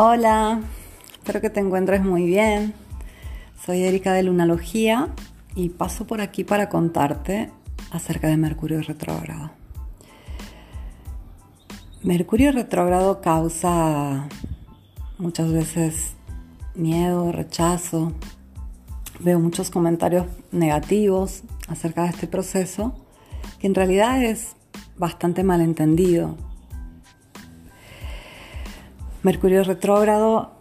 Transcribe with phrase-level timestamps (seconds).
[0.00, 0.60] Hola,
[1.10, 2.72] espero que te encuentres muy bien.
[3.66, 5.08] Soy Erika de Lunalogía
[5.56, 7.50] y paso por aquí para contarte
[7.90, 9.50] acerca de Mercurio retrógrado.
[12.04, 14.28] Mercurio retrógrado causa
[15.18, 16.12] muchas veces
[16.76, 18.12] miedo, rechazo.
[19.18, 22.94] Veo muchos comentarios negativos acerca de este proceso,
[23.58, 24.54] que en realidad es
[24.96, 26.36] bastante malentendido
[29.24, 30.52] Mercurio retrógrado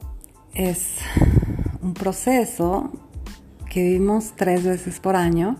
[0.56, 0.96] es
[1.84, 2.92] un proceso
[3.70, 5.58] que vivimos tres veces por año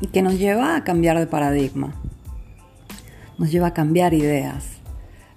[0.00, 1.94] y que nos lleva a cambiar de paradigma,
[3.36, 4.64] nos lleva a cambiar ideas,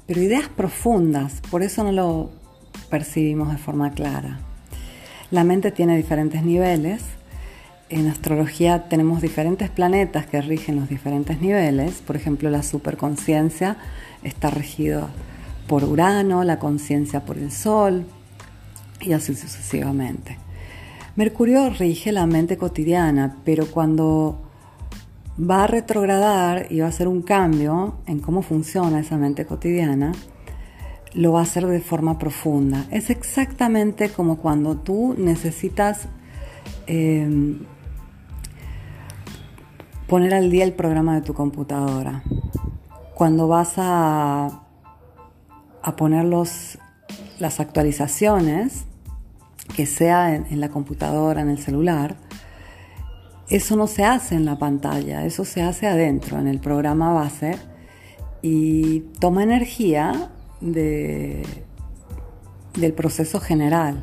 [0.07, 2.29] pero ideas profundas, por eso no lo
[2.89, 4.39] percibimos de forma clara.
[5.31, 7.03] La mente tiene diferentes niveles,
[7.89, 13.75] en astrología tenemos diferentes planetas que rigen los diferentes niveles, por ejemplo la superconciencia
[14.23, 15.09] está regido
[15.71, 18.03] por Urano, la conciencia por el Sol
[18.99, 20.37] y así sucesivamente.
[21.15, 24.37] Mercurio rige la mente cotidiana, pero cuando
[25.39, 30.11] va a retrogradar y va a hacer un cambio en cómo funciona esa mente cotidiana,
[31.13, 32.85] lo va a hacer de forma profunda.
[32.91, 36.09] Es exactamente como cuando tú necesitas
[36.85, 37.59] em,
[40.05, 42.23] poner al día el programa de tu computadora.
[43.15, 44.63] Cuando vas a
[45.83, 48.85] a poner las actualizaciones,
[49.75, 52.15] que sea en, la computadora, en el celular,
[53.49, 57.57] eso no se hace en la pantalla, eso se hace adentro, en el programa base,
[58.41, 60.29] y toma energía
[60.61, 61.43] de,
[62.73, 64.01] del proceso general.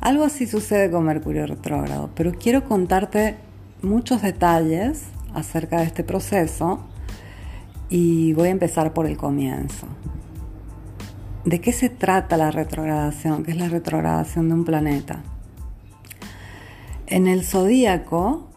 [0.00, 3.36] Algo así sucede con Mercurio retrógrado, pero quiero contarte
[3.82, 6.80] muchos detalles acerca de este proceso
[7.88, 9.86] y voy a empezar por el comienzo.
[11.44, 13.42] ¿De qué se trata la retrogradación?
[13.42, 15.24] ¿Qué es la retrogradación de un planeta?
[17.08, 18.48] En el zodíaco,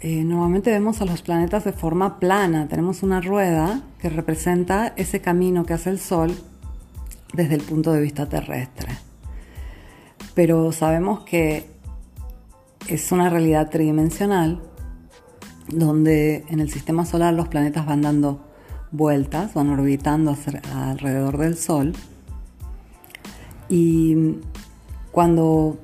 [0.00, 2.68] eh, normalmente vemos a los planetas de forma plana.
[2.68, 6.36] Tenemos una rueda que representa ese camino que hace el Sol
[7.32, 8.90] desde el punto de vista terrestre.
[10.34, 11.66] Pero sabemos que
[12.86, 14.60] es una realidad tridimensional
[15.68, 18.44] donde en el sistema solar los planetas van dando
[18.92, 20.36] vueltas, van orbitando
[20.74, 21.94] alrededor del Sol
[23.68, 24.38] y
[25.12, 25.78] cuando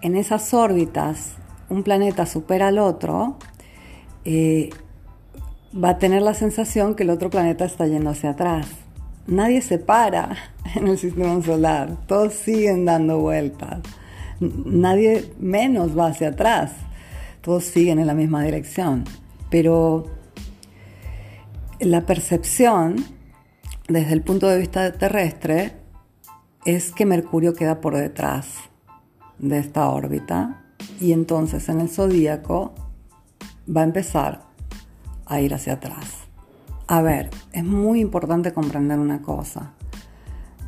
[0.00, 1.34] en esas órbitas
[1.68, 3.36] un planeta supera al otro,
[4.24, 4.70] eh,
[5.72, 8.66] va a tener la sensación que el otro planeta está yendo hacia atrás.
[9.26, 10.36] Nadie se para
[10.74, 13.80] en el sistema solar, todos siguen dando vueltas.
[14.40, 16.72] Nadie menos va hacia atrás,
[17.42, 19.04] todos siguen en la misma dirección.
[19.50, 20.06] Pero
[21.78, 22.96] la percepción,
[23.88, 25.79] desde el punto de vista terrestre,
[26.64, 28.48] es que Mercurio queda por detrás
[29.38, 30.62] de esta órbita
[31.00, 32.74] y entonces en el zodíaco
[33.74, 34.42] va a empezar
[35.26, 36.16] a ir hacia atrás.
[36.86, 39.72] A ver, es muy importante comprender una cosa.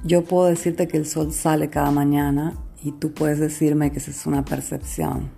[0.04, 4.10] Yo puedo decirte que el sol sale cada mañana y tú puedes decirme que esa
[4.12, 5.30] es una percepción.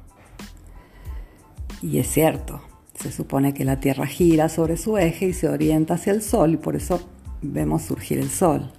[1.83, 2.63] Y es cierto,
[2.95, 6.55] se supone que la Tierra gira sobre su eje y se orienta hacia el sol
[6.55, 7.01] y por eso
[7.43, 8.73] vemos surgir el sol.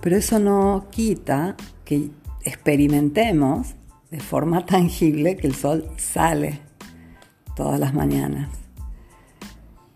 [0.00, 2.10] Pero eso no quita que
[2.42, 3.74] experimentemos
[4.10, 6.60] de forma tangible que el sol sale
[7.54, 8.48] todas las mañanas.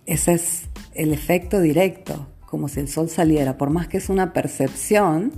[0.06, 3.56] Ese es el efecto directo, como si el sol saliera.
[3.56, 5.32] Por más que es una percepción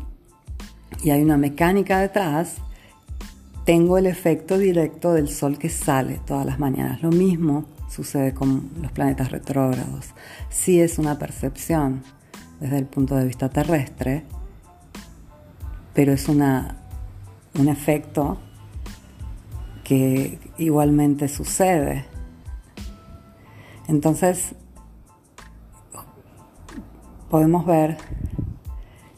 [1.03, 2.57] y hay una mecánica detrás,
[3.65, 7.03] tengo el efecto directo del sol que sale todas las mañanas.
[7.03, 10.11] Lo mismo sucede con los planetas retrógrados.
[10.51, 12.03] Si es una percepción
[12.61, 14.25] desde el punto de vista terrestre,
[15.97, 16.77] pero es una,
[17.59, 18.37] un efecto
[19.83, 22.05] que igualmente sucede.
[23.89, 24.55] Entonces,
[27.31, 27.97] podemos ver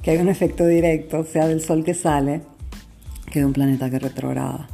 [0.02, 2.42] que hay un efecto directo, sea del Sol que sale,
[3.26, 4.69] que de un planeta que retrograda.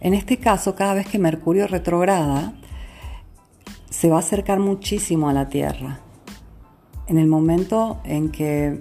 [0.00, 2.54] En este caso, cada vez que Mercurio retrograda,
[3.90, 6.00] se va a acercar muchísimo a la Tierra.
[7.08, 8.80] En el momento en que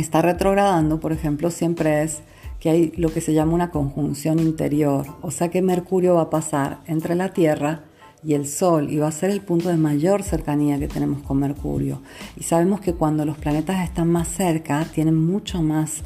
[0.00, 2.22] está retrogradando, por ejemplo, siempre es
[2.60, 6.30] que hay lo que se llama una conjunción interior, o sea que Mercurio va a
[6.30, 7.84] pasar entre la Tierra
[8.24, 11.38] y el Sol y va a ser el punto de mayor cercanía que tenemos con
[11.38, 12.02] Mercurio.
[12.36, 16.02] Y sabemos que cuando los planetas están más cerca, tienen mucho más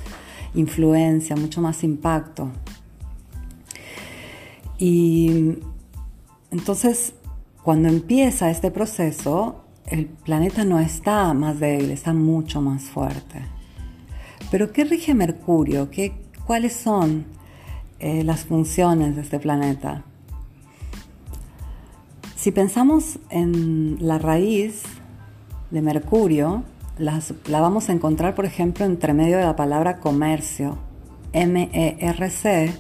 [0.55, 2.51] influencia, mucho más impacto.
[4.79, 5.55] Y
[6.51, 7.15] entonces,
[7.63, 13.41] cuando empieza este proceso, el planeta no está más débil, está mucho más fuerte.
[14.53, 15.91] Pero ¿qué rige Mercurio?
[15.91, 16.13] ¿Qué,
[16.47, 17.25] ¿Cuáles son
[18.01, 20.05] eh, las funciones de este planeta?
[22.37, 24.83] Si pensamos en la raíz
[25.71, 26.65] de Mercurio,
[26.99, 30.77] la vamos a encontrar, por ejemplo, entre medio de la palabra comercio.
[31.33, 32.75] M-E-R-C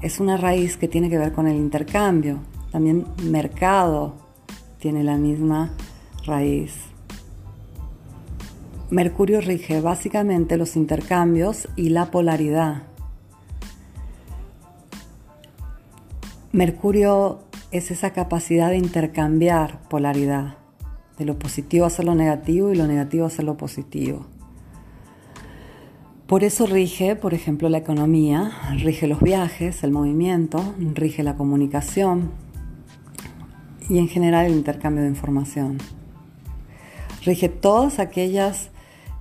[0.00, 2.38] es una raíz que tiene que ver con el intercambio.
[2.70, 4.14] También mercado
[4.78, 5.72] tiene la misma
[6.24, 6.91] raíz.
[8.92, 12.82] Mercurio rige básicamente los intercambios y la polaridad.
[16.52, 17.38] Mercurio
[17.70, 20.58] es esa capacidad de intercambiar polaridad,
[21.16, 24.26] de lo positivo hacer lo negativo y lo negativo hacer lo positivo.
[26.26, 32.30] Por eso rige, por ejemplo, la economía, rige los viajes, el movimiento, rige la comunicación
[33.88, 35.78] y en general el intercambio de información.
[37.24, 38.68] Rige todas aquellas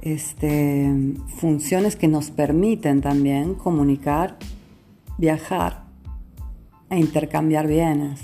[0.01, 4.37] este, funciones que nos permiten también comunicar,
[5.17, 5.83] viajar
[6.89, 8.21] e intercambiar bienes,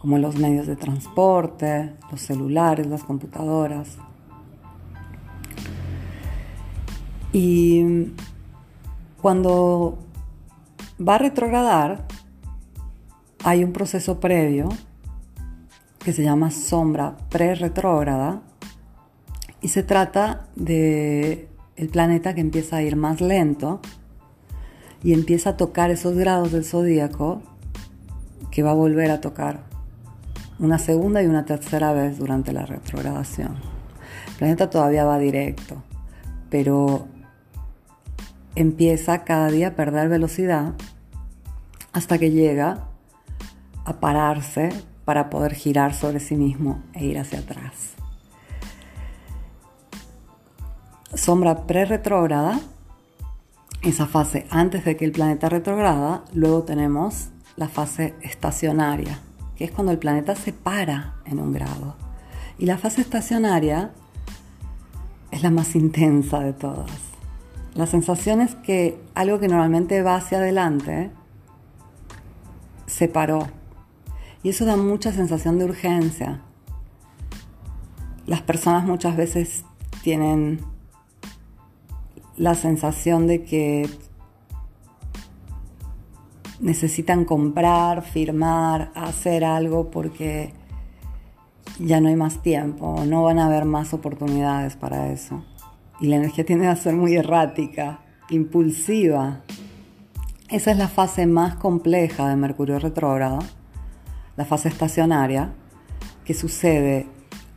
[0.00, 3.96] como los medios de transporte, los celulares, las computadoras.
[7.32, 8.12] Y
[9.20, 9.98] cuando
[11.00, 12.06] va a retrogradar,
[13.44, 14.68] hay un proceso previo
[15.98, 18.42] que se llama sombra pre-retrógrada
[19.64, 23.80] y se trata de el planeta que empieza a ir más lento
[25.02, 27.40] y empieza a tocar esos grados del zodíaco
[28.50, 29.64] que va a volver a tocar
[30.58, 33.56] una segunda y una tercera vez durante la retrogradación.
[34.28, 35.82] El planeta todavía va directo,
[36.50, 37.08] pero
[38.56, 40.74] empieza cada día a perder velocidad
[41.94, 42.88] hasta que llega
[43.86, 44.68] a pararse
[45.06, 47.93] para poder girar sobre sí mismo e ir hacia atrás.
[51.24, 52.60] Sombra pre-retrógrada,
[53.80, 59.20] esa fase antes de que el planeta retrograda, luego tenemos la fase estacionaria,
[59.56, 61.96] que es cuando el planeta se para en un grado.
[62.58, 63.92] Y la fase estacionaria
[65.30, 66.90] es la más intensa de todas.
[67.74, 71.10] La sensación es que algo que normalmente va hacia adelante
[72.84, 73.48] se paró.
[74.42, 76.42] Y eso da mucha sensación de urgencia.
[78.26, 79.64] Las personas muchas veces
[80.02, 80.73] tienen
[82.36, 83.88] la sensación de que
[86.60, 90.52] necesitan comprar, firmar, hacer algo porque
[91.78, 95.44] ya no hay más tiempo, no van a haber más oportunidades para eso.
[96.00, 98.00] Y la energía tiende a ser muy errática,
[98.30, 99.42] impulsiva.
[100.48, 103.38] Esa es la fase más compleja de Mercurio retrógrado,
[104.36, 105.54] la fase estacionaria,
[106.24, 107.06] que sucede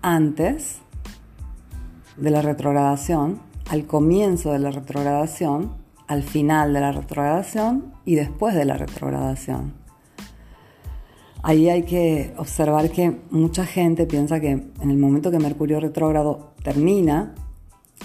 [0.02, 0.80] antes
[2.18, 8.56] de la retrogradación, al comienzo de la retrogradación al final de la retrogradación y después
[8.56, 9.74] de la retrogradación.
[11.44, 16.54] Ahí hay que observar que mucha gente piensa que en el momento que Mercurio retrógrado
[16.64, 17.36] termina,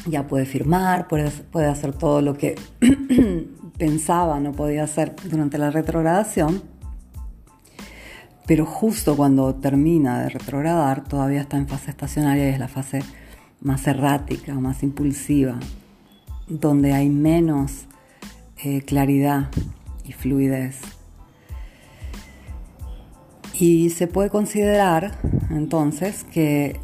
[0.06, 2.56] ya puede firmar, puede, puede hacer todo lo que
[3.78, 6.62] pensaba no podía hacer durante la retrogradación,
[8.46, 13.00] pero justo cuando termina de retrogradar todavía está en fase estacionaria y es la fase
[13.62, 15.58] más errática, más impulsiva,
[16.48, 17.86] donde hay menos
[18.64, 19.48] eh, claridad
[20.04, 20.80] y fluidez.
[23.54, 25.18] Y se puede considerar
[25.50, 26.80] entonces que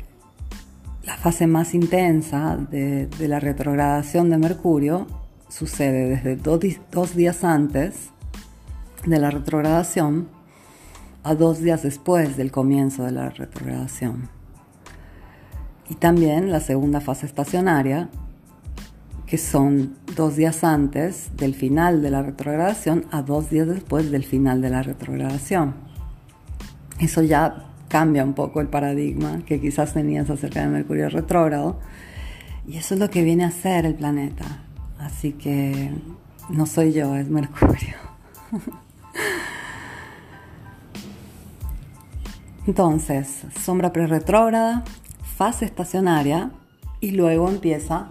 [1.04, 5.06] la fase más intensa de, la retrogradación de Mercurio
[5.48, 8.10] sucede desde dos, días antes
[9.06, 10.28] de la retrogradación
[11.22, 14.37] a dos días después del comienzo de la retrogradación.
[15.88, 18.08] Y también la segunda fase estacionaria
[19.26, 24.24] que son dos días antes del final de la retrogradación a dos días después del
[24.24, 25.74] final de la retrogradación.
[26.98, 31.78] Eso ya cambia un poco el paradigma que quizás tenías acerca de Mercurio retrógrado.
[32.66, 34.62] Y eso es lo que viene a hacer el planeta.
[34.98, 35.92] Así que
[36.48, 37.96] no soy yo, es Mercurio.
[42.66, 44.84] Entonces, sombra pre-retrógrada,
[45.38, 46.50] fase estacionaria
[47.00, 48.08] y luego empieza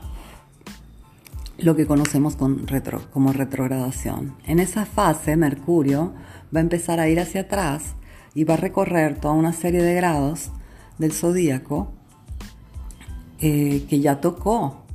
[1.57, 4.37] lo que conocemos como retrogradación.
[4.45, 6.13] En esa fase, Mercurio
[6.55, 7.95] va a empezar a ir hacia atrás
[8.33, 10.51] y va a recorrer toda una serie de grados
[10.99, 11.91] del zodíaco
[13.39, 14.85] eh, que ya tocó.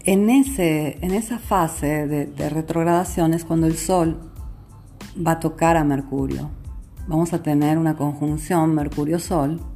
[0.00, 4.32] En, ese, en esa fase de, de retrogradación es cuando el Sol
[5.24, 6.50] va a tocar a Mercurio.
[7.06, 9.73] Vamos a tener una conjunción Mercurio-Sol,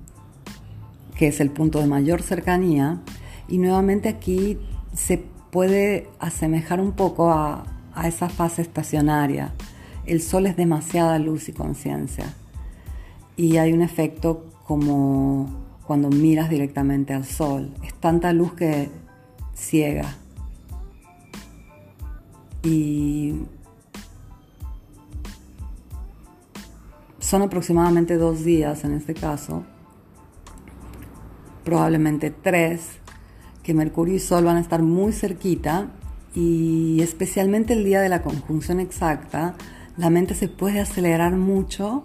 [1.19, 3.01] que es el punto de mayor cercanía,
[3.49, 4.57] y nuevamente aquí
[4.95, 5.19] se
[5.51, 7.65] puede asemejar un poco a,
[8.05, 9.53] esa fase estacionaria.
[10.07, 12.33] El sol es demasiada luz y conciencia.
[13.37, 15.49] Y hay un efecto como
[15.85, 17.75] cuando miras directamente al sol.
[17.83, 18.89] Es tanta luz que
[19.57, 20.15] ciega.
[22.63, 23.35] Y
[27.19, 29.65] son aproximadamente dos días en este caso,
[31.69, 32.81] probablemente tres,
[33.63, 35.89] que Mercurio y Sol van a estar muy cerquita
[36.35, 39.55] y especialmente el día de la conjunción exacta,
[39.99, 42.05] la mente se puede acelerar mucho,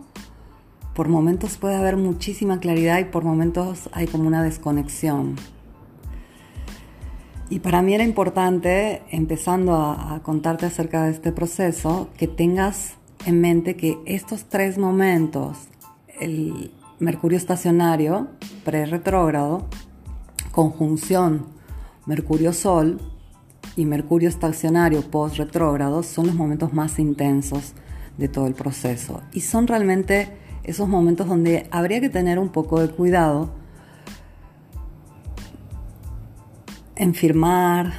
[0.93, 5.37] por momentos puede haber muchísima claridad y por momentos hay como una desconexión.
[7.49, 13.39] Y para mí era importante, empezando a, contarte acerca de este proceso, que tengas en
[13.39, 15.69] mente que estos tres momentos,
[16.19, 18.27] el Mercurio estacionario,
[18.63, 19.67] pre-retrógrado,
[20.51, 21.47] conjunción
[22.05, 22.99] Mercurio-Sol
[23.75, 27.73] y Mercurio estacionario post-retrógrado, son los momentos más intensos
[28.17, 29.21] de todo el proceso.
[29.33, 33.49] Y son realmente esos momentos donde habría que tener un poco de cuidado
[36.95, 37.93] en firmar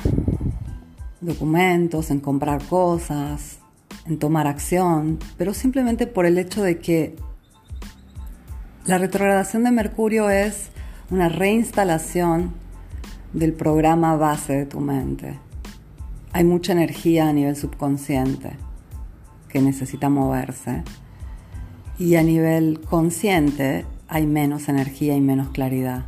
[1.20, 3.58] documentos, en comprar cosas,
[4.06, 7.16] en tomar acción, pero simplemente por el hecho de que
[8.86, 10.68] la retrogradación de Mercurio es
[11.10, 12.52] una reinstalación
[13.32, 15.38] del programa base de tu mente.
[16.32, 18.50] Hay mucha energía a nivel subconsciente
[19.48, 20.82] que necesita moverse
[21.98, 26.04] y a nivel consciente hay menos energía y menos claridad.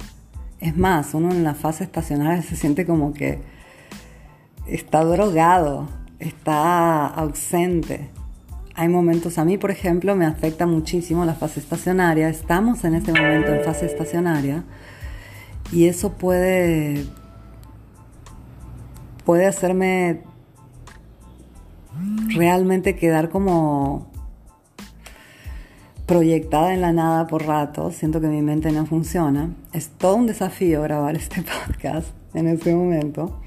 [0.60, 3.38] Es más, uno en la fase estacionaria se siente como que
[4.66, 8.10] está drogado, está ausente.
[8.78, 12.28] Hay momentos, a mí por ejemplo, me afecta muchísimo la fase estacionaria.
[12.28, 14.64] Estamos en este momento en fase estacionaria
[15.72, 17.06] y eso puede,
[19.24, 20.20] puede hacerme
[22.34, 24.10] realmente quedar como
[26.04, 29.54] proyectada en la nada por rato, siento que mi mente no funciona.
[29.72, 33.40] Es todo un desafío grabar este podcast en este momento.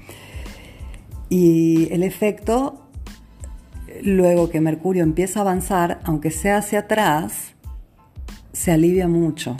[1.28, 2.89] Y el efecto,
[4.04, 7.54] luego que Mercurio empieza a avanzar, aunque sea hacia atrás,
[8.52, 9.56] se alivia mucho.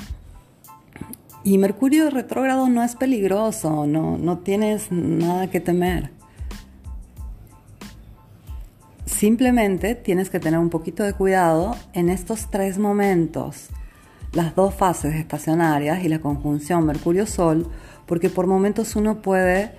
[1.43, 6.11] Y Mercurio retrógrado no es peligroso, no, no tienes nada que temer.
[9.07, 13.69] Simplemente tienes que tener un poquito de cuidado en estos tres momentos,
[14.33, 17.69] las dos fases estacionarias y la conjunción Mercurio-Sol,
[18.07, 19.73] porque por momentos uno puede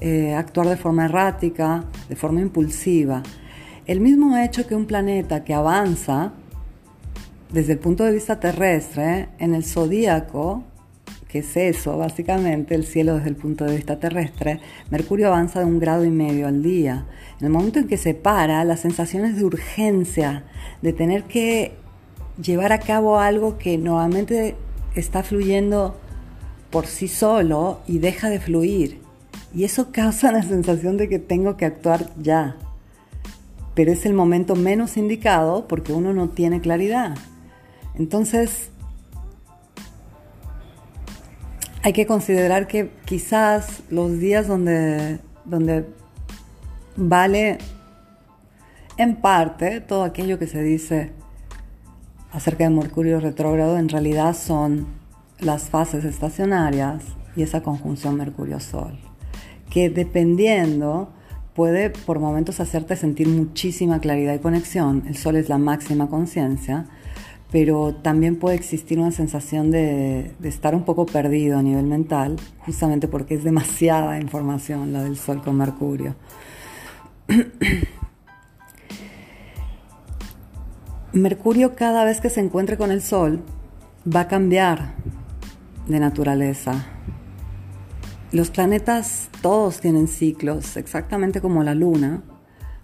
[0.00, 3.22] eh, actuar de forma errática, de forma impulsiva.
[3.88, 6.32] El mismo hecho que un planeta que avanza
[7.50, 10.62] desde el punto de vista terrestre en el zodíaco,
[11.26, 15.64] que es eso, básicamente, el cielo desde el punto de vista terrestre, Mercurio avanza de
[15.64, 17.06] un grado y medio al día.
[17.40, 20.44] En el momento en que se para, las sensaciones de urgencia,
[20.82, 21.72] de tener que
[22.42, 24.54] llevar a cabo algo que nuevamente
[24.96, 25.96] está fluyendo
[26.68, 29.00] por sí solo y deja de fluir.
[29.54, 32.58] Y eso causa la sensación de que tengo que actuar ya.
[33.78, 37.16] Pero es el momento menos indicado porque uno no tiene claridad.
[37.94, 38.70] Entonces,
[41.84, 45.86] hay que considerar que quizás los días donde, donde
[46.96, 47.58] vale
[48.96, 51.12] en parte todo aquello que se dice
[52.32, 54.88] acerca de Mercurio retrógrado en realidad son
[55.38, 57.04] las fases estacionarias
[57.36, 58.98] y esa conjunción Mercurio-Sol
[59.70, 61.12] que dependiendo
[61.58, 65.02] puede por momentos hacerte sentir muchísima claridad y conexión.
[65.08, 66.86] El sol es la máxima conciencia,
[67.50, 73.08] pero también puede existir una sensación de, estar un poco perdido a nivel mental, justamente
[73.08, 76.14] porque es demasiada información la del sol con Mercurio.
[81.12, 83.42] Mercurio cada vez que se encuentre con el sol
[84.06, 84.94] va a cambiar
[85.88, 86.97] de naturaleza
[88.30, 92.22] los planetas todos tienen ciclos, exactamente como la Luna,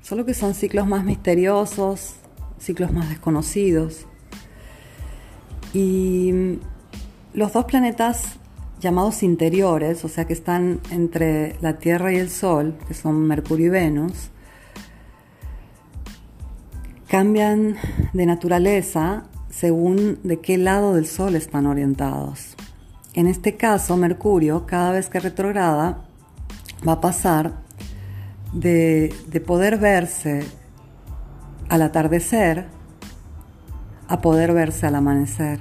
[0.00, 2.14] solo que son ciclos más misteriosos,
[2.58, 4.06] ciclos más desconocidos.
[5.74, 6.58] Y
[7.34, 8.36] los dos planetas
[8.80, 13.66] llamados interiores, o sea que están entre la Tierra y el Sol, que son Mercurio
[13.66, 14.30] y Venus,
[17.08, 17.76] cambian
[18.12, 22.56] de naturaleza según de qué lado del Sol están orientados.
[23.14, 26.04] En este caso, Mercurio, cada vez que retrograda,
[26.86, 27.62] va a pasar
[28.52, 29.14] de,
[29.46, 30.44] poder verse
[31.68, 32.66] al atardecer
[34.08, 35.60] a poder verse al amanecer.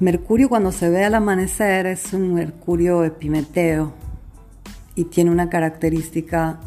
[0.00, 3.94] Mercurio cuando se ve al amanecer es un Mercurio epimeteo,
[4.96, 6.60] y tiene una característica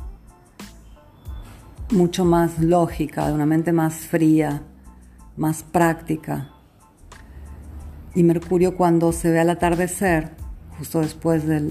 [1.92, 4.64] mucho más lógica, de una mente más fría,
[5.38, 6.57] más práctica.
[8.18, 10.32] Y Mercurio cuando se ve al atardecer,
[10.80, 11.62] justo después de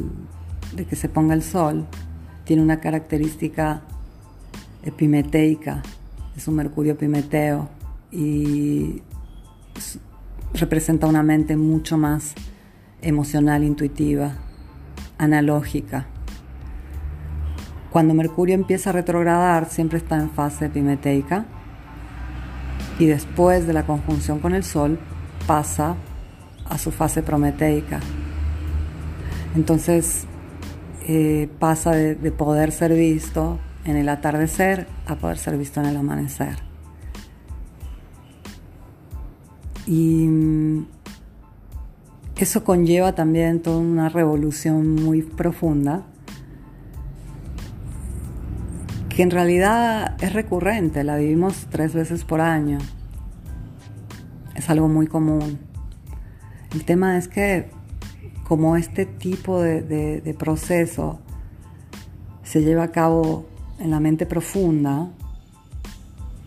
[0.89, 1.89] que se ponga el sol,
[2.45, 3.83] tiene una característica
[4.85, 5.83] epimeteica,
[6.37, 7.69] es un Mercurio epimeteo
[8.13, 9.03] y
[10.55, 12.35] representa una mente mucho más
[13.03, 14.35] emocional, intuitiva,
[15.19, 16.07] analógica.
[17.91, 21.45] Cuando Mercurio empieza a retrogradar, siempre está en fase epimeteica
[23.01, 25.01] y después de la conjunción con el Sol
[25.49, 25.97] pasa
[26.69, 28.01] a su fase prometeica.
[29.55, 30.27] Entonces
[31.09, 35.87] eh, pasa de, de poder ser visto en el atardecer a poder ser visto en
[35.87, 36.57] el amanecer.
[39.87, 40.87] Y mm,
[42.37, 46.05] eso conlleva también toda una revolución muy profunda
[49.17, 52.77] que en realidad es recurrente, la vivimos tres veces por año.
[54.55, 55.66] Es algo muy común.
[56.77, 57.71] El tema es que
[58.47, 61.21] como este tipo de, proceso
[62.43, 63.47] se lleva a cabo
[63.79, 65.09] en la mente profunda,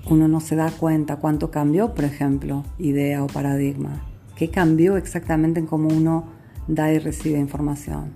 [0.07, 4.03] uno no se da cuenta cuánto cambió, por ejemplo, idea o paradigma.
[4.35, 6.25] ¿Qué cambió exactamente en cómo uno
[6.67, 8.13] da y recibe información?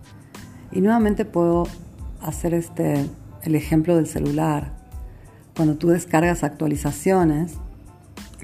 [0.72, 1.64] Y nuevamente puedo
[2.22, 3.10] hacer este
[3.42, 4.72] el ejemplo del celular.
[5.56, 7.56] Cuando tú descargas actualizaciones,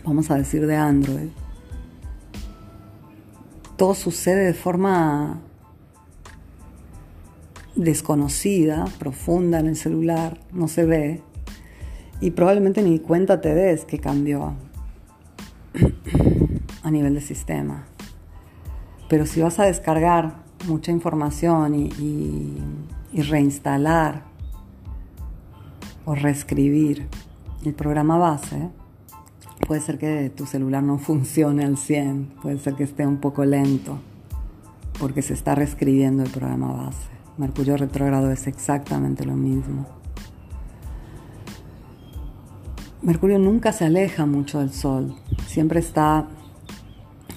[0.03, 1.29] vamos a decir de Android,
[3.79, 5.39] todo sucede de forma
[7.77, 11.23] desconocida, profunda en el celular, no se ve,
[12.19, 14.55] y probablemente ni cuenta te des que cambió
[16.83, 17.85] a nivel de sistema.
[19.07, 22.57] Pero si vas a descargar mucha información y,
[23.13, 24.25] y reinstalar
[26.03, 27.07] o reescribir
[27.63, 28.71] el programa base,
[29.69, 33.45] puede ser que tu celular no funcione al 100, puede ser que esté un poco
[33.45, 33.99] lento,
[34.99, 37.07] porque se está reescribiendo el programa base.
[37.37, 39.85] Mercurio retrógrado es exactamente lo mismo.
[43.03, 46.25] Mercurio nunca se aleja mucho del Sol, siempre está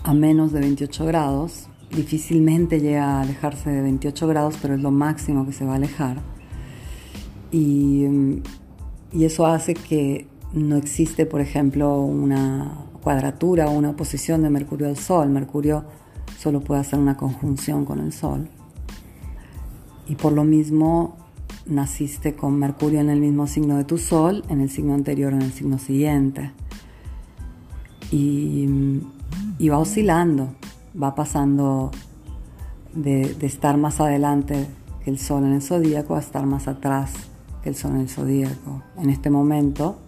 [0.03, 4.91] a menos de 28 grados, difícilmente llega a alejarse de 28 grados, pero es lo
[4.91, 6.17] máximo que se va a alejar.
[7.51, 8.07] Y
[9.13, 14.89] y eso hace que no existe, por ejemplo, una cuadratura o una oposición de Mercurio
[14.89, 15.29] al Sol.
[15.29, 15.85] Mercurio
[16.39, 18.49] solo puede hacer una conjunción con el Sol.
[20.09, 21.17] Y por lo mismo
[21.67, 25.43] naciste con Mercurio en el mismo signo de tu Sol, en el signo anterior, en
[25.43, 26.53] el signo siguiente.
[28.11, 28.69] Y,
[29.71, 30.55] va oscilando,
[31.01, 31.91] va pasando
[32.95, 34.67] de, de estar más adelante
[35.03, 37.13] que el Sol en el zodíaco a estar más atrás
[37.65, 38.83] el Sol en el zodíaco.
[38.99, 39.99] En este momento,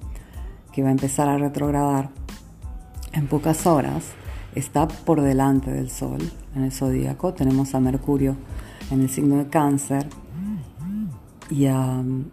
[0.74, 2.10] que va a empezar a retrogradar
[3.12, 4.06] en pocas horas,
[4.56, 6.18] está por delante del Sol
[6.56, 7.32] en el zodíaco.
[7.32, 8.36] Tenemos a Mercurio
[8.90, 10.08] en el signo de Cáncer
[11.48, 12.24] y, al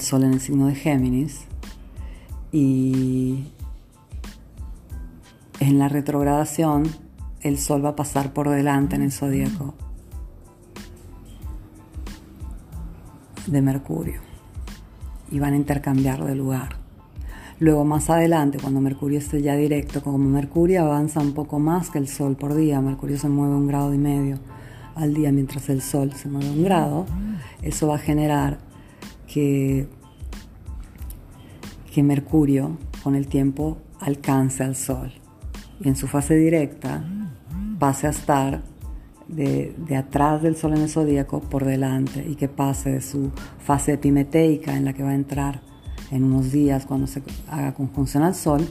[0.00, 1.44] Sol en el signo de Géminis.
[2.52, 3.44] Y
[5.60, 6.84] en la retrogradación,
[7.42, 9.74] el Sol va a pasar por delante en el zodíaco
[13.46, 14.22] de Mercurio
[15.30, 16.83] y van a intercambiar de lugar.
[17.64, 21.96] Luego más adelante, cuando Mercurio esté ya directo, como Mercurio avanza un poco más que
[21.96, 24.38] el Sol por día, Mercurio se mueve un grado y medio
[24.94, 27.06] al día mientras el Sol se mueve un grado,
[27.62, 28.58] eso va a generar
[29.26, 29.88] que,
[31.90, 35.14] que Mercurio con el tiempo alcance al Sol.
[35.80, 37.02] Y en su fase directa
[37.78, 38.62] pase a estar
[39.26, 43.94] de, atrás del Sol en el zodíaco por delante y que pase de su fase
[43.94, 45.73] epimeteica en la que va a entrar
[46.10, 48.68] en unos días cuando se haga conjunción al Sol,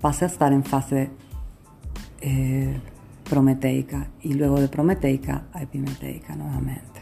[0.00, 1.10] pase a estar en fase
[2.20, 2.78] eh,
[3.28, 7.00] prometeica y luego de prometeica a epimeteica nuevamente.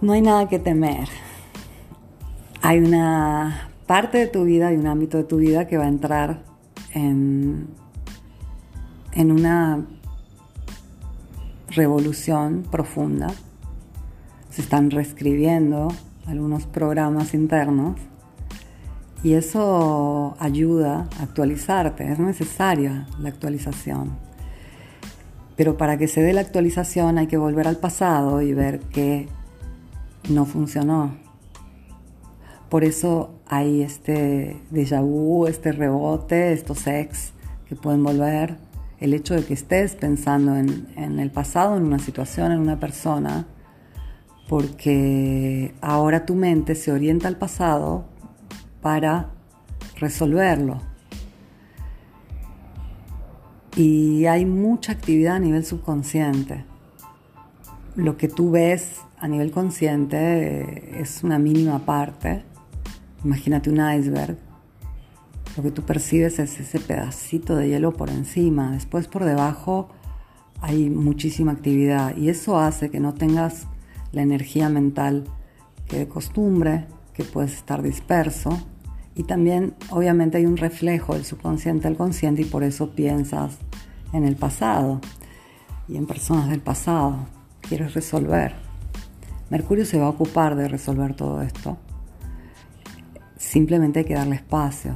[0.00, 1.08] No hay nada que temer.
[2.62, 5.88] Hay una parte de tu vida y un ámbito de tu vida que va a
[5.88, 6.42] entrar
[6.92, 7.68] en,
[9.12, 9.86] en una
[11.68, 13.28] revolución profunda.
[14.50, 15.88] Se están reescribiendo
[16.26, 17.96] algunos programas internos
[19.22, 22.10] y eso ayuda a actualizarte.
[22.10, 24.12] Es necesaria la actualización.
[25.56, 29.28] Pero para que se dé la actualización hay que volver al pasado y ver que
[30.28, 31.16] no funcionó.
[32.68, 37.32] Por eso hay este déjà vu, este rebote, estos ex
[37.68, 38.58] que pueden volver
[39.00, 42.78] el hecho de que estés pensando en, en el pasado, en una situación, en una
[42.78, 43.46] persona,
[44.48, 48.04] porque ahora tu mente se orienta al pasado
[48.80, 49.30] para
[49.98, 50.80] resolverlo.
[53.76, 56.64] Y hay mucha actividad a nivel subconsciente.
[57.94, 62.44] Lo que tú ves a nivel consciente es una mínima parte.
[63.24, 64.38] Imagínate un iceberg.
[65.56, 68.72] Lo que tú percibes es ese pedacito de hielo por encima.
[68.72, 69.88] Después por debajo
[70.60, 73.66] hay muchísima actividad y eso hace que no tengas
[74.12, 75.24] la energía mental
[75.86, 78.50] que de costumbre, que puedes estar disperso.
[79.14, 83.56] Y también obviamente hay un reflejo del subconsciente al consciente y por eso piensas
[84.12, 85.00] en el pasado
[85.88, 87.26] y en personas del pasado.
[87.60, 88.54] Quieres resolver.
[89.50, 91.78] Mercurio se va a ocupar de resolver todo esto.
[93.36, 94.94] Simplemente hay que darle espacio.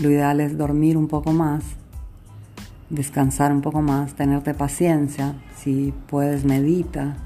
[0.00, 1.64] Lo ideal es dormir un poco más,
[2.90, 5.34] descansar un poco más, tenerte paciencia.
[5.56, 7.16] Si puedes, medita,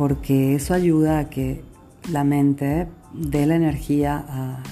[0.00, 1.62] porque eso ayuda a que
[2.10, 4.62] la mente dé la energía a,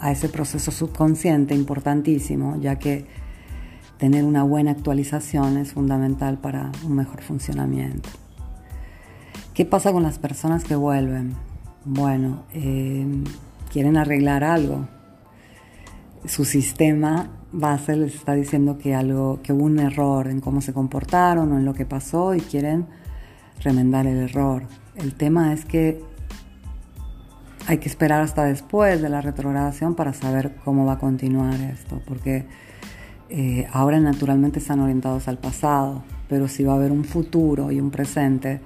[0.00, 3.06] a ese proceso subconsciente importantísimo, ya que
[3.98, 8.08] tener una buena actualización es fundamental para un mejor funcionamiento.
[9.54, 11.34] ¿Qué pasa con las personas que vuelven?
[11.84, 13.06] Bueno, eh,
[13.70, 14.88] quieren arreglar algo.
[16.24, 20.72] Su sistema base les está diciendo que algo, que hubo un error en cómo se
[20.72, 22.86] comportaron o en lo que pasó y quieren
[23.60, 24.62] remendar el error.
[24.96, 26.02] El tema es que
[27.66, 32.00] hay que esperar hasta después de la retrogradación para saber cómo va a continuar esto,
[32.06, 32.46] porque
[33.28, 37.80] eh, ahora naturalmente están orientados al pasado, pero si va a haber un futuro y
[37.80, 38.60] un presente,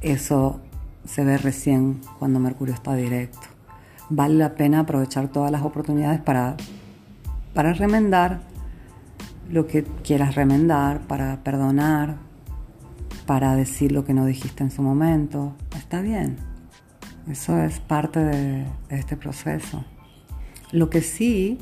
[0.00, 0.60] eso
[1.04, 3.40] se ve recién cuando Mercurio está directo.
[4.10, 6.56] Vale la pena aprovechar todas las oportunidades para,
[7.54, 8.40] para remendar
[9.50, 12.16] lo que quieras remendar, para perdonar,
[13.28, 15.54] para decir lo que no dijiste en su momento.
[15.76, 16.38] Está bien.
[17.30, 19.84] Eso es parte de este proceso.
[20.72, 21.58] Lo que sí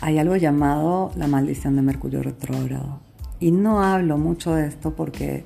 [0.00, 3.00] hay algo llamado la maldición de Mercurio retrógrado.
[3.40, 5.44] Y no hablo mucho de esto porque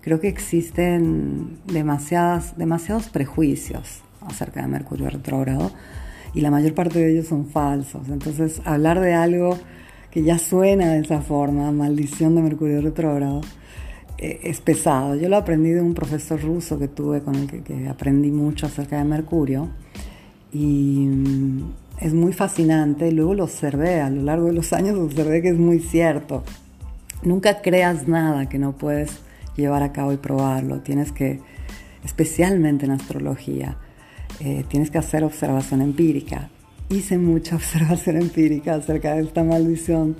[0.00, 5.70] creo que existen demasiadas, demasiados prejuicios acerca de Mercurio retrógrado
[6.34, 8.08] y la mayor parte de ellos son falsos.
[8.08, 9.56] Entonces, hablar de algo
[10.10, 13.40] que ya suena de esa forma, maldición de Mercurio retrógrado,
[14.20, 15.16] es pesado.
[15.16, 18.98] Yo lo aprendí de un profesor ruso que tuve con el que aprendí mucho acerca
[18.98, 19.70] de Mercurio
[20.52, 21.08] y
[21.98, 23.10] es muy fascinante.
[23.12, 26.44] Luego lo observé, a lo largo de los años observé que es muy cierto.
[27.22, 29.20] Nunca creas nada que no puedes
[29.56, 30.80] llevar a cabo y probarlo.
[30.80, 31.40] Tienes que,
[32.04, 33.78] especialmente en astrología,
[34.40, 36.50] eh, tienes que hacer observación empírica.
[36.90, 40.16] Hice mucha observación empírica acerca de esta maldición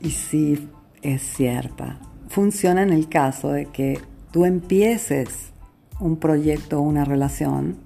[0.00, 0.68] y sí
[1.02, 1.98] es cierta.
[2.32, 4.00] Funciona en el caso de que
[4.32, 5.52] tú empieces
[6.00, 7.76] un proyecto o una relación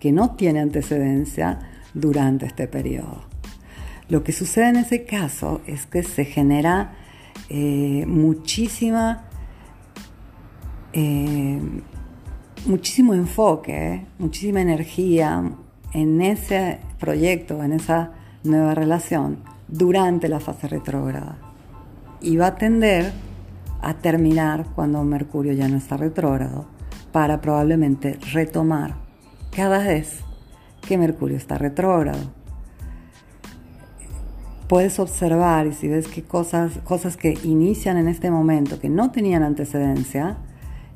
[0.00, 1.58] que no tiene antecedencia,
[1.94, 3.22] durante este periodo.
[4.08, 6.94] Lo que sucede en ese caso es que se genera
[7.50, 9.24] eh, muchísima,
[10.92, 11.60] eh,
[12.66, 15.50] muchísimo enfoque, muchísima energía
[15.92, 18.12] en ese proyecto, en esa
[18.44, 21.38] nueva relación durante la fase retrógrada.
[22.20, 23.12] Y va a tender
[23.80, 26.66] a terminar cuando Mercurio ya no está retrógrado
[27.12, 28.96] para probablemente retomar
[29.54, 30.20] cada vez
[30.86, 32.32] que Mercurio está retrógrado.
[34.68, 39.10] Puedes observar y si ves que cosas, cosas que inician en este momento que no
[39.10, 40.36] tenían antecedencia,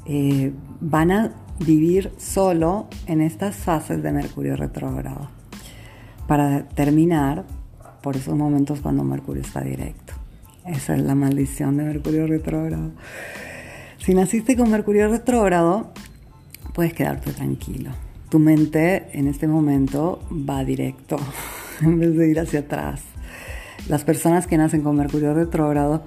[0.05, 5.31] eh, van a vivir solo en estas fases de Mercurio retrógrado
[6.27, 7.45] para terminar
[8.03, 10.22] por esos momentos cuando Mercurio está directo.
[10.67, 12.93] Esa es la maldición de Mercurio retrógrado.
[13.99, 15.93] Si naciste con Mercurio retrógrado,
[16.75, 17.91] puedes quedarte tranquilo
[18.33, 21.19] tu mente en este momento va directo
[21.83, 23.03] en vez de ir hacia atrás.
[23.91, 26.07] Las personas que nacen con Mercurio retrógrado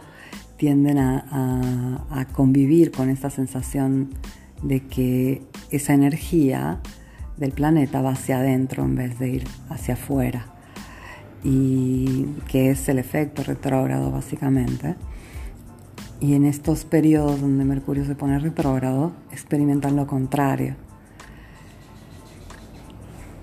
[0.57, 4.09] tienden a, convivir con esta sensación
[4.63, 6.79] de que esa energía
[7.37, 10.54] del planeta va hacia adentro en vez de ir hacia afuera.
[11.45, 14.95] Y que es el efecto retrógrado básicamente.
[16.19, 20.75] Y en estos periodos donde Mercurio se pone retrógrado, experimentan lo contrario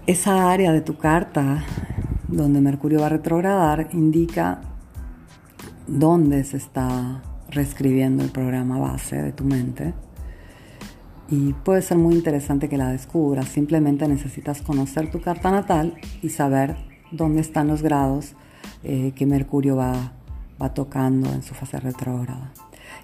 [0.06, 1.64] esa área de tu carta
[2.26, 4.60] donde Mercurio va a retrogradar indica
[5.86, 9.94] dónde se está reescribiendo el programa base de tu mente.
[11.28, 13.48] Y puede ser muy interesante que la descubras.
[13.48, 16.76] Simplemente necesitas conocer tu carta natal y saber
[17.12, 18.35] dónde están los grados
[18.83, 20.12] eh, que Mercurio va
[20.62, 22.53] va tocando en su fase retrógrada.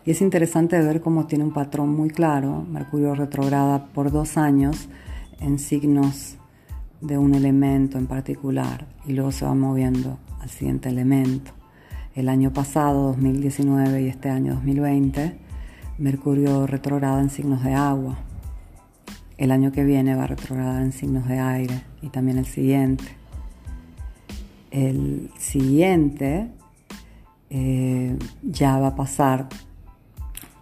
[0.05, 4.89] Y es interesante ver cómo tiene un patrón muy claro, Mercurio retrograda por dos años
[5.41, 6.37] en signos
[7.01, 11.53] de un elemento en particular y luego se va moviendo al siguiente elemento.
[12.15, 15.39] El año pasado, 2019 y este año 2020,
[15.99, 18.19] Mercurio retrograda en signos de agua.
[19.37, 23.18] El año que viene va a retrogradar en signos de aire y también el siguiente.
[24.71, 26.51] El siguiente
[27.51, 29.49] eh, ya va a pasar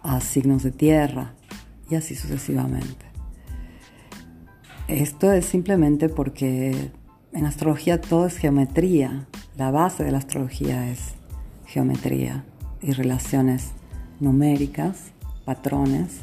[0.03, 1.33] a signos de tierra
[1.89, 3.05] y así sucesivamente.
[4.87, 6.91] Esto es simplemente porque
[7.33, 9.27] en astrología todo es geometría.
[9.57, 11.15] La base de la astrología es
[11.65, 12.45] geometría
[12.81, 13.71] y relaciones
[14.19, 15.11] numéricas,
[15.43, 16.21] patrones,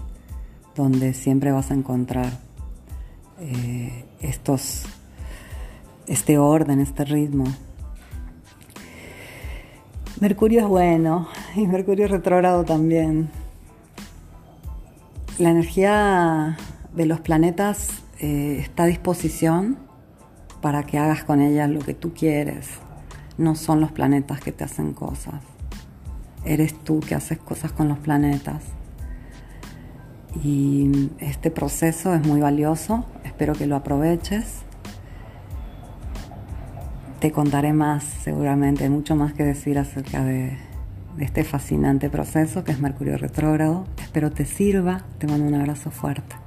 [0.74, 2.40] donde siempre vas a encontrar
[3.38, 4.84] eh, estos,
[6.06, 7.44] este orden, este ritmo.
[10.20, 13.30] Mercurio es bueno y Mercurio retrógrado también.
[15.38, 16.56] La energía
[16.94, 17.88] de los planetas
[18.20, 19.76] eh, está a disposición
[20.60, 22.68] para que hagas con ellas lo que tú quieres.
[23.38, 25.42] No son los planetas que te hacen cosas.
[26.44, 28.62] Eres tú que haces cosas con los planetas.
[30.44, 33.04] Y este proceso es muy valioso.
[33.24, 34.63] Espero que lo aproveches.
[37.24, 40.58] Te contaré más, seguramente, mucho más que decir acerca de,
[41.18, 43.86] este fascinante proceso que es Mercurio retrógrado.
[43.96, 45.06] Espero te sirva.
[45.16, 46.43] Te mando un abrazo fuerte.